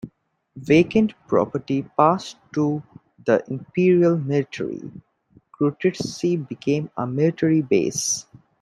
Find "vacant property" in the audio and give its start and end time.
0.57-1.83